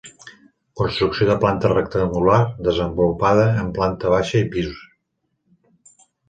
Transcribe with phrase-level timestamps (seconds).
[0.79, 4.73] Construcció de planta rectangular desenvolupada en planta baixa i pis.